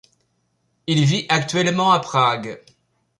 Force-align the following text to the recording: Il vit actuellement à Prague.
Il 0.87 1.05
vit 1.05 1.27
actuellement 1.29 1.91
à 1.91 1.99
Prague. 1.99 2.63